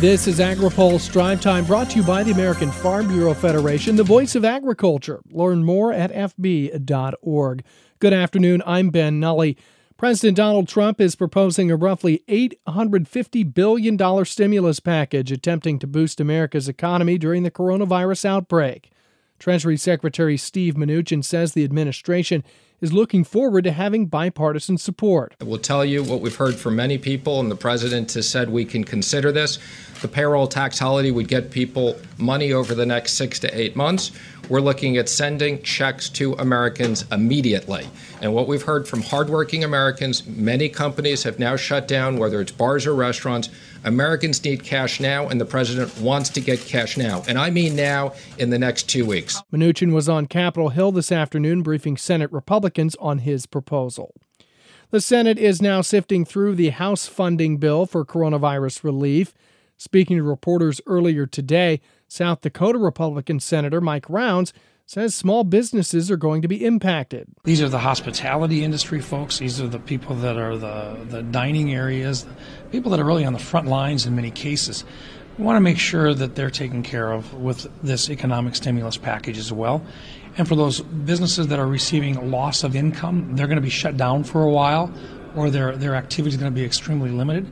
This 0.00 0.26
is 0.26 0.40
AgriPulse 0.40 1.10
Drive 1.10 1.40
Time 1.40 1.64
brought 1.64 1.88
to 1.88 1.96
you 1.96 2.02
by 2.02 2.22
the 2.22 2.30
American 2.30 2.70
Farm 2.70 3.08
Bureau 3.08 3.32
Federation, 3.32 3.96
the 3.96 4.04
voice 4.04 4.34
of 4.34 4.44
agriculture. 4.44 5.22
Learn 5.30 5.64
more 5.64 5.90
at 5.90 6.12
fb.org. 6.12 7.64
Good 7.98 8.12
afternoon. 8.12 8.62
I'm 8.66 8.90
Ben 8.90 9.18
Nuelle. 9.18 9.54
President 9.96 10.36
Donald 10.36 10.68
Trump 10.68 11.00
is 11.00 11.16
proposing 11.16 11.70
a 11.70 11.76
roughly 11.76 12.22
$850 12.28 13.54
billion 13.54 14.24
stimulus 14.26 14.80
package 14.80 15.32
attempting 15.32 15.78
to 15.78 15.86
boost 15.86 16.20
America's 16.20 16.68
economy 16.68 17.16
during 17.16 17.42
the 17.42 17.50
coronavirus 17.50 18.26
outbreak. 18.26 18.90
Treasury 19.38 19.76
Secretary 19.76 20.36
Steve 20.36 20.74
Mnuchin 20.74 21.24
says 21.24 21.52
the 21.52 21.64
administration 21.64 22.42
is 22.80 22.92
looking 22.92 23.24
forward 23.24 23.64
to 23.64 23.72
having 23.72 24.06
bipartisan 24.06 24.76
support. 24.76 25.34
I 25.40 25.44
will 25.44 25.58
tell 25.58 25.84
you 25.84 26.02
what 26.02 26.20
we've 26.20 26.36
heard 26.36 26.56
from 26.56 26.76
many 26.76 26.98
people, 26.98 27.40
and 27.40 27.50
the 27.50 27.56
president 27.56 28.12
has 28.12 28.28
said 28.28 28.50
we 28.50 28.64
can 28.64 28.84
consider 28.84 29.32
this. 29.32 29.58
The 30.02 30.08
payroll 30.08 30.46
tax 30.46 30.78
holiday 30.78 31.10
would 31.10 31.28
get 31.28 31.50
people 31.50 31.98
money 32.18 32.52
over 32.52 32.74
the 32.74 32.84
next 32.84 33.14
six 33.14 33.38
to 33.40 33.58
eight 33.58 33.76
months. 33.76 34.12
We're 34.48 34.60
looking 34.60 34.96
at 34.96 35.08
sending 35.08 35.60
checks 35.62 36.08
to 36.10 36.34
Americans 36.34 37.04
immediately. 37.10 37.88
And 38.20 38.32
what 38.32 38.46
we've 38.46 38.62
heard 38.62 38.86
from 38.86 39.02
hardworking 39.02 39.64
Americans, 39.64 40.24
many 40.26 40.68
companies 40.68 41.24
have 41.24 41.40
now 41.40 41.56
shut 41.56 41.88
down, 41.88 42.16
whether 42.16 42.40
it's 42.40 42.52
bars 42.52 42.86
or 42.86 42.94
restaurants. 42.94 43.48
Americans 43.82 44.44
need 44.44 44.62
cash 44.62 45.00
now, 45.00 45.28
and 45.28 45.40
the 45.40 45.44
president 45.44 45.96
wants 45.98 46.28
to 46.30 46.40
get 46.40 46.60
cash 46.60 46.96
now. 46.96 47.24
And 47.26 47.38
I 47.38 47.50
mean 47.50 47.74
now 47.74 48.12
in 48.38 48.50
the 48.50 48.58
next 48.58 48.84
two 48.84 49.04
weeks. 49.04 49.42
Mnuchin 49.52 49.92
was 49.92 50.08
on 50.08 50.26
Capitol 50.26 50.68
Hill 50.68 50.92
this 50.92 51.10
afternoon 51.10 51.62
briefing 51.62 51.96
Senate 51.96 52.30
Republicans 52.30 52.94
on 52.96 53.18
his 53.18 53.46
proposal. 53.46 54.14
The 54.90 55.00
Senate 55.00 55.38
is 55.38 55.60
now 55.60 55.80
sifting 55.80 56.24
through 56.24 56.54
the 56.54 56.70
House 56.70 57.08
funding 57.08 57.56
bill 57.56 57.86
for 57.86 58.04
coronavirus 58.04 58.84
relief. 58.84 59.34
Speaking 59.76 60.16
to 60.16 60.22
reporters 60.22 60.80
earlier 60.86 61.26
today, 61.26 61.80
South 62.08 62.40
Dakota 62.40 62.78
Republican 62.78 63.40
Senator 63.40 63.80
Mike 63.80 64.08
Rounds 64.08 64.52
says 64.86 65.14
small 65.14 65.42
businesses 65.42 66.10
are 66.10 66.16
going 66.16 66.42
to 66.42 66.48
be 66.48 66.64
impacted. 66.64 67.26
These 67.44 67.60
are 67.60 67.68
the 67.68 67.80
hospitality 67.80 68.62
industry 68.62 69.00
folks. 69.00 69.38
These 69.38 69.60
are 69.60 69.66
the 69.66 69.80
people 69.80 70.14
that 70.16 70.38
are 70.38 70.56
the, 70.56 71.04
the 71.08 71.22
dining 71.22 71.74
areas, 71.74 72.24
people 72.70 72.90
that 72.92 73.00
are 73.00 73.04
really 73.04 73.24
on 73.24 73.32
the 73.32 73.38
front 73.38 73.66
lines 73.66 74.06
in 74.06 74.14
many 74.14 74.30
cases. 74.30 74.84
We 75.36 75.44
want 75.44 75.56
to 75.56 75.60
make 75.60 75.78
sure 75.78 76.14
that 76.14 76.36
they're 76.36 76.50
taken 76.50 76.82
care 76.82 77.12
of 77.12 77.34
with 77.34 77.66
this 77.82 78.08
economic 78.08 78.54
stimulus 78.54 78.96
package 78.96 79.36
as 79.36 79.52
well. 79.52 79.84
And 80.38 80.48
for 80.48 80.54
those 80.54 80.80
businesses 80.80 81.48
that 81.48 81.58
are 81.58 81.66
receiving 81.66 82.30
loss 82.30 82.62
of 82.62 82.76
income, 82.76 83.36
they're 83.36 83.48
going 83.48 83.56
to 83.56 83.62
be 83.62 83.68
shut 83.68 83.96
down 83.96 84.24
for 84.24 84.42
a 84.42 84.50
while 84.50 84.92
or 85.34 85.50
their, 85.50 85.76
their 85.76 85.94
activity 85.94 86.34
is 86.34 86.40
going 86.40 86.50
to 86.50 86.58
be 86.58 86.64
extremely 86.64 87.10
limited. 87.10 87.50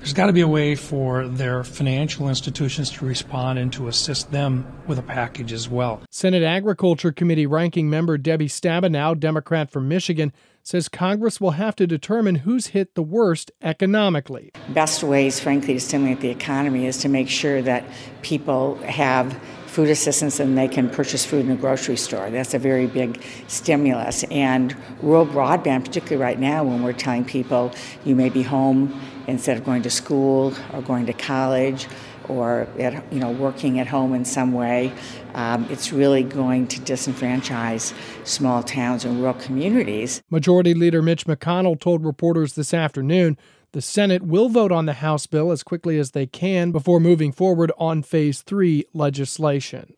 There's 0.00 0.14
got 0.14 0.28
to 0.28 0.32
be 0.32 0.40
a 0.40 0.48
way 0.48 0.76
for 0.76 1.28
their 1.28 1.62
financial 1.62 2.30
institutions 2.30 2.90
to 2.92 3.04
respond 3.04 3.58
and 3.58 3.70
to 3.74 3.86
assist 3.86 4.30
them 4.30 4.66
with 4.86 4.98
a 4.98 5.02
package 5.02 5.52
as 5.52 5.68
well. 5.68 6.00
Senate 6.08 6.42
Agriculture 6.42 7.12
Committee 7.12 7.44
ranking 7.44 7.90
member 7.90 8.16
Debbie 8.16 8.48
Stabenow, 8.48 9.20
Democrat 9.20 9.70
from 9.70 9.88
Michigan, 9.88 10.32
says 10.62 10.88
Congress 10.88 11.38
will 11.38 11.50
have 11.50 11.76
to 11.76 11.86
determine 11.86 12.36
who's 12.36 12.68
hit 12.68 12.94
the 12.94 13.02
worst 13.02 13.50
economically. 13.60 14.50
Best 14.70 15.02
ways, 15.02 15.38
frankly, 15.38 15.74
to 15.74 15.80
stimulate 15.80 16.20
the 16.20 16.30
economy 16.30 16.86
is 16.86 16.96
to 16.98 17.10
make 17.10 17.28
sure 17.28 17.60
that 17.60 17.84
people 18.22 18.76
have 18.76 19.38
food 19.66 19.88
assistance 19.88 20.40
and 20.40 20.58
they 20.58 20.66
can 20.66 20.90
purchase 20.90 21.24
food 21.24 21.44
in 21.44 21.50
a 21.50 21.56
grocery 21.56 21.96
store. 21.96 22.28
That's 22.30 22.54
a 22.54 22.58
very 22.58 22.86
big 22.86 23.22
stimulus. 23.48 24.24
And 24.24 24.74
rural 25.00 25.26
broadband, 25.26 25.84
particularly 25.84 26.20
right 26.20 26.38
now 26.40 26.64
when 26.64 26.82
we're 26.82 26.92
telling 26.92 27.24
people 27.24 27.72
you 28.04 28.16
may 28.16 28.30
be 28.30 28.42
home 28.42 29.00
instead 29.30 29.56
of 29.56 29.64
going 29.64 29.82
to 29.82 29.90
school 29.90 30.54
or 30.72 30.82
going 30.82 31.06
to 31.06 31.12
college 31.12 31.86
or 32.28 32.68
at, 32.78 33.12
you 33.12 33.18
know 33.18 33.30
working 33.30 33.80
at 33.80 33.86
home 33.86 34.14
in 34.14 34.24
some 34.24 34.52
way, 34.52 34.92
um, 35.34 35.66
it's 35.70 35.92
really 35.92 36.22
going 36.22 36.66
to 36.68 36.80
disenfranchise 36.80 37.94
small 38.26 38.62
towns 38.62 39.04
and 39.04 39.18
rural 39.18 39.34
communities. 39.34 40.22
Majority 40.30 40.74
Leader 40.74 41.02
Mitch 41.02 41.26
McConnell 41.26 41.78
told 41.78 42.04
reporters 42.04 42.54
this 42.54 42.74
afternoon 42.74 43.38
the 43.72 43.80
Senate 43.80 44.22
will 44.22 44.48
vote 44.48 44.72
on 44.72 44.86
the 44.86 44.94
House 44.94 45.26
bill 45.26 45.52
as 45.52 45.62
quickly 45.62 45.96
as 45.98 46.10
they 46.10 46.26
can 46.26 46.72
before 46.72 46.98
moving 46.98 47.30
forward 47.30 47.70
on 47.78 48.02
Phase 48.02 48.42
3 48.42 48.84
legislation. 48.92 49.94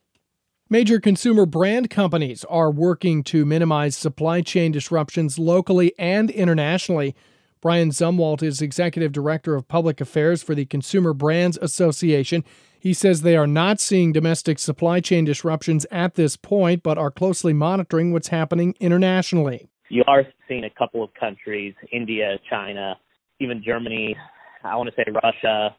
Major 0.68 1.00
consumer 1.00 1.44
brand 1.44 1.90
companies 1.90 2.44
are 2.44 2.70
working 2.70 3.22
to 3.24 3.44
minimize 3.44 3.96
supply 3.96 4.40
chain 4.40 4.72
disruptions 4.72 5.38
locally 5.38 5.92
and 5.98 6.30
internationally. 6.30 7.14
Brian 7.62 7.90
Zumwalt 7.90 8.42
is 8.42 8.60
Executive 8.60 9.12
Director 9.12 9.54
of 9.54 9.68
Public 9.68 10.00
Affairs 10.00 10.42
for 10.42 10.52
the 10.52 10.64
Consumer 10.64 11.12
Brands 11.12 11.56
Association. 11.62 12.42
He 12.80 12.92
says 12.92 13.22
they 13.22 13.36
are 13.36 13.46
not 13.46 13.78
seeing 13.78 14.10
domestic 14.10 14.58
supply 14.58 14.98
chain 14.98 15.24
disruptions 15.24 15.86
at 15.92 16.16
this 16.16 16.36
point, 16.36 16.82
but 16.82 16.98
are 16.98 17.12
closely 17.12 17.52
monitoring 17.52 18.12
what's 18.12 18.28
happening 18.28 18.74
internationally. 18.80 19.70
You 19.90 20.02
are 20.08 20.24
seeing 20.48 20.64
a 20.64 20.70
couple 20.70 21.04
of 21.04 21.14
countries, 21.14 21.72
India, 21.92 22.36
China, 22.50 22.96
even 23.38 23.62
Germany, 23.64 24.16
I 24.64 24.74
want 24.74 24.90
to 24.90 24.96
say 24.96 25.04
Russia, 25.22 25.76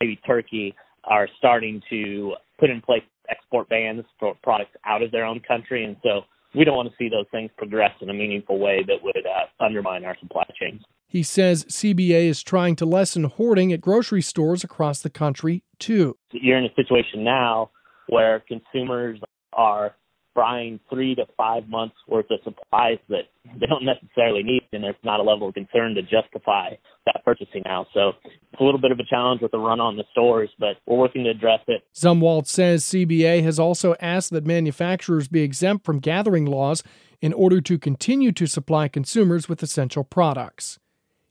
maybe 0.00 0.16
Turkey, 0.26 0.74
are 1.04 1.28
starting 1.36 1.82
to 1.90 2.36
put 2.58 2.70
in 2.70 2.80
place 2.80 3.02
export 3.28 3.68
bans 3.68 4.04
for 4.18 4.34
products 4.42 4.74
out 4.86 5.02
of 5.02 5.10
their 5.12 5.26
own 5.26 5.40
country. 5.40 5.84
And 5.84 5.96
so 6.02 6.22
we 6.54 6.64
don't 6.64 6.76
want 6.76 6.88
to 6.88 6.94
see 6.96 7.10
those 7.10 7.26
things 7.30 7.50
progress 7.58 7.92
in 8.00 8.08
a 8.08 8.14
meaningful 8.14 8.58
way 8.58 8.82
that 8.86 8.96
would 9.02 9.16
uh, 9.16 9.62
undermine 9.62 10.06
our 10.06 10.16
supply 10.18 10.44
chains. 10.58 10.80
He 11.12 11.22
says 11.22 11.66
CBA 11.66 12.24
is 12.24 12.42
trying 12.42 12.74
to 12.76 12.86
lessen 12.86 13.24
hoarding 13.24 13.70
at 13.70 13.82
grocery 13.82 14.22
stores 14.22 14.64
across 14.64 15.02
the 15.02 15.10
country, 15.10 15.62
too. 15.78 16.16
You're 16.30 16.56
in 16.56 16.64
a 16.64 16.74
situation 16.74 17.22
now 17.22 17.70
where 18.08 18.42
consumers 18.48 19.20
are 19.52 19.94
buying 20.34 20.80
three 20.88 21.14
to 21.16 21.26
five 21.36 21.68
months 21.68 21.96
worth 22.08 22.24
of 22.30 22.38
supplies 22.44 22.96
that 23.10 23.24
they 23.60 23.66
don't 23.66 23.84
necessarily 23.84 24.42
need, 24.42 24.62
and 24.72 24.82
there's 24.82 24.94
not 25.04 25.20
a 25.20 25.22
level 25.22 25.48
of 25.48 25.52
concern 25.52 25.94
to 25.96 26.00
justify 26.00 26.70
that 27.04 27.20
purchasing 27.26 27.60
now. 27.66 27.84
So 27.92 28.12
it's 28.24 28.58
a 28.58 28.64
little 28.64 28.80
bit 28.80 28.90
of 28.90 28.98
a 28.98 29.04
challenge 29.04 29.42
with 29.42 29.50
the 29.50 29.58
run 29.58 29.80
on 29.80 29.98
the 29.98 30.04
stores, 30.12 30.48
but 30.58 30.76
we're 30.86 30.96
working 30.96 31.24
to 31.24 31.30
address 31.30 31.60
it. 31.68 31.82
Zumwalt 31.94 32.46
says 32.46 32.84
CBA 32.84 33.42
has 33.42 33.58
also 33.58 33.94
asked 34.00 34.30
that 34.30 34.46
manufacturers 34.46 35.28
be 35.28 35.42
exempt 35.42 35.84
from 35.84 35.98
gathering 35.98 36.46
laws 36.46 36.82
in 37.20 37.34
order 37.34 37.60
to 37.60 37.78
continue 37.78 38.32
to 38.32 38.46
supply 38.46 38.88
consumers 38.88 39.46
with 39.46 39.62
essential 39.62 40.04
products. 40.04 40.78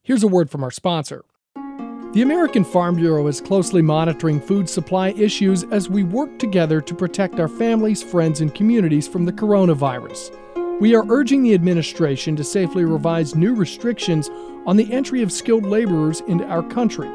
Here's 0.04 0.24
a 0.24 0.28
word 0.28 0.50
from 0.50 0.64
our 0.64 0.72
sponsor. 0.72 1.24
The 2.14 2.24
American 2.24 2.64
Farm 2.64 2.96
Bureau 2.96 3.28
is 3.28 3.40
closely 3.40 3.84
monitoring 3.84 4.42
food 4.42 4.68
supply 4.68 5.10
issues 5.10 5.64
as 5.66 5.90
we 5.90 6.02
work 6.02 6.40
together 6.40 6.82
to 6.82 6.96
protect 6.96 7.40
our 7.40 7.48
families, 7.48 8.02
friends, 8.02 8.42
and 8.42 8.54
communities 8.54 9.08
from 9.08 9.26
the 9.26 9.32
coronavirus. 9.32 10.36
We 10.80 10.96
are 10.96 11.06
urging 11.08 11.44
the 11.44 11.54
administration 11.54 12.36
to 12.36 12.44
safely 12.44 12.84
revise 12.84 13.36
new 13.36 13.54
restrictions 13.54 14.28
on 14.66 14.76
the 14.76 14.92
entry 14.92 15.22
of 15.22 15.32
skilled 15.32 15.68
laborers 15.68 16.22
into 16.22 16.46
our 16.46 16.64
country. 16.64 17.10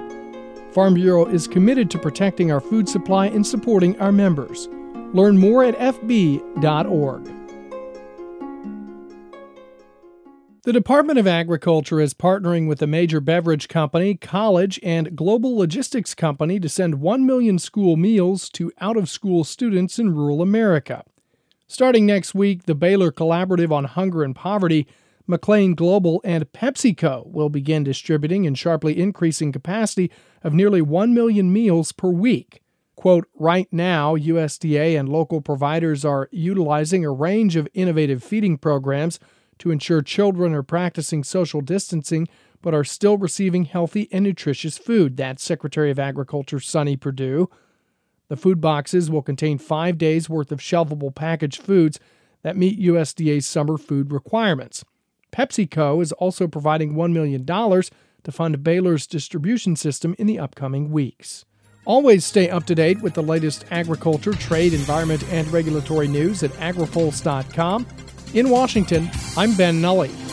Farm 0.71 0.95
Bureau 0.95 1.27
is 1.27 1.49
committed 1.49 1.91
to 1.91 1.99
protecting 1.99 2.53
our 2.53 2.61
food 2.61 2.89
supply 2.89 3.27
and 3.27 3.45
supporting 3.45 3.99
our 4.01 4.13
members. 4.13 4.69
Learn 5.13 5.37
more 5.37 5.65
at 5.65 5.77
fb.org. 5.77 7.36
The 10.67 10.73
Department 10.73 11.17
of 11.17 11.29
Agriculture 11.29 12.01
is 12.01 12.13
partnering 12.13 12.67
with 12.67 12.83
a 12.83 12.89
major 12.89 13.21
beverage 13.21 13.69
company, 13.69 14.17
college, 14.17 14.81
and 14.83 15.15
global 15.15 15.57
logistics 15.57 16.13
company 16.13 16.59
to 16.59 16.69
send 16.69 17.01
1 17.01 17.25
million 17.25 17.61
school 17.61 17.97
meals 17.97 18.51
to 18.51 18.73
out 18.81 18.97
of 18.97 19.09
school 19.09 19.45
students 19.45 20.01
in 20.01 20.13
rural 20.13 20.43
America. 20.43 21.05
Starting 21.69 22.05
next 22.05 22.35
week, 22.35 22.65
the 22.65 22.75
Baylor 22.75 23.13
Collaborative 23.13 23.71
on 23.71 23.85
Hunger 23.85 24.25
and 24.25 24.35
Poverty, 24.35 24.89
McLane 25.29 25.77
Global, 25.77 26.21
and 26.25 26.53
PepsiCo 26.53 27.31
will 27.31 27.49
begin 27.49 27.85
distributing 27.85 28.45
in 28.45 28.57
sharply 28.57 28.99
increasing 28.99 29.53
capacity 29.53 30.11
of 30.43 30.53
nearly 30.53 30.83
1 30.83 31.15
million 31.15 31.53
meals 31.53 31.93
per 31.93 32.09
week. 32.09 32.61
Quote, 32.97 33.29
right 33.37 33.69
now, 33.71 34.17
USDA 34.17 34.99
and 34.99 35.09
local 35.09 35.41
providers 35.41 36.05
are 36.05 36.29
utilizing 36.33 37.05
a 37.05 37.13
range 37.13 37.55
of 37.55 37.69
innovative 37.73 38.25
feeding 38.25 38.59
programs 38.59 39.21
to 39.59 39.71
ensure 39.71 40.03
children 40.03 40.55
are 40.55 40.63
practicing 40.63 41.25
social 41.25 41.61
distancing 41.61 42.29
but 42.63 42.75
are 42.75 42.85
still 42.85 43.17
receiving 43.17 43.65
healthy 43.65 44.09
and 44.11 44.25
nutritious 44.25 44.79
food. 44.79 45.17
That's 45.17 45.43
Secretary 45.43 45.91
of 45.91 45.99
Agriculture 45.99 46.59
Sonny 46.61 46.97
Perdue. 46.97 47.49
The 48.29 48.37
food 48.37 48.61
boxes 48.61 49.11
will 49.11 49.23
contain 49.23 49.59
five 49.59 49.99
days 49.99 50.29
worth 50.29 50.51
of 50.51 50.59
shelvable 50.59 51.15
packaged 51.15 51.63
foods 51.63 52.01
that 52.43 52.57
meet 52.57 52.81
USDA's 52.81 53.47
summer 53.47 53.79
food 53.79 54.13
requirements. 54.13 54.85
PepsiCo 55.33 56.03
is 56.03 56.13
also 56.13 56.49
providing 56.49 56.95
$1 56.95 57.13
million 57.13 57.45
to 57.47 58.33
fund 58.33 58.65
Baylor's 58.65 59.07
distribution 59.07 59.77
system 59.77 60.15
in 60.19 60.27
the 60.27 60.39
upcoming 60.39 60.91
weeks. 60.91 61.45
Always 61.85 62.25
stay 62.25 62.51
up 62.51 62.67
to 62.67 62.75
date 62.75 63.01
with 63.01 63.15
the 63.15 63.23
latest 63.23 63.65
agriculture, 63.71 64.33
trade, 64.33 64.75
environment, 64.75 65.23
and 65.31 65.47
regulatory 65.53 66.09
news 66.09 66.43
at 66.43 66.51
agripulse.com. 66.55 67.87
In 68.35 68.51
Washington, 68.51 69.11
I'm 69.37 69.55
Ben 69.57 69.81
Nuelle. 69.81 70.26